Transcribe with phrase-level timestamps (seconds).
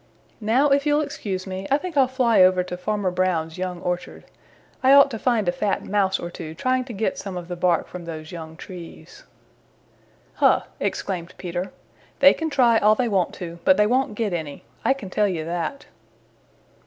[0.39, 4.23] Now if you'll excuse me I think I'll fly over to Farmer Brown's young orchard.
[4.81, 7.55] I ought to find a fat Mouse or two trying to get some of the
[7.55, 9.25] bark from those young trees."
[10.33, 11.71] "Huh!" exclaimed Peter.
[12.17, 15.27] "They can try all they want to, but they won't get any; I can tell
[15.27, 15.85] you that."